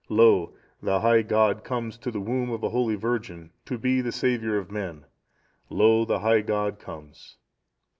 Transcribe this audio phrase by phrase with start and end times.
[0.09, 0.51] "Lo!
[0.81, 4.57] the high God comes to the womb of a holy virgin, to be the Saviour
[4.57, 5.05] of men,
[5.69, 6.05] lo!
[6.05, 7.37] the high God comes.